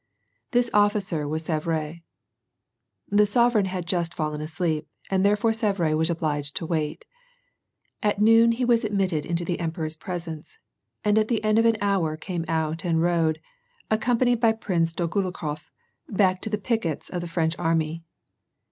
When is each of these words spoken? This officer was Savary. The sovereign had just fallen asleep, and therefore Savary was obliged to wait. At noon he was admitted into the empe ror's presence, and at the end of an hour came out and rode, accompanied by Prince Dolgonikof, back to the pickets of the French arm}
This 0.49 0.71
officer 0.73 1.27
was 1.27 1.43
Savary. 1.43 2.03
The 3.09 3.27
sovereign 3.27 3.65
had 3.65 3.85
just 3.85 4.15
fallen 4.15 4.41
asleep, 4.41 4.87
and 5.11 5.23
therefore 5.23 5.53
Savary 5.53 5.93
was 5.93 6.09
obliged 6.09 6.55
to 6.55 6.65
wait. 6.65 7.05
At 8.01 8.19
noon 8.19 8.53
he 8.53 8.65
was 8.65 8.83
admitted 8.83 9.27
into 9.27 9.45
the 9.45 9.57
empe 9.57 9.73
ror's 9.77 9.97
presence, 9.97 10.57
and 11.03 11.19
at 11.19 11.27
the 11.27 11.43
end 11.43 11.59
of 11.59 11.67
an 11.67 11.77
hour 11.81 12.17
came 12.17 12.45
out 12.47 12.83
and 12.83 12.99
rode, 12.99 13.39
accompanied 13.91 14.39
by 14.39 14.53
Prince 14.53 14.91
Dolgonikof, 14.91 15.69
back 16.09 16.41
to 16.41 16.49
the 16.49 16.57
pickets 16.57 17.11
of 17.11 17.21
the 17.21 17.27
French 17.27 17.55
arm} 17.59 18.01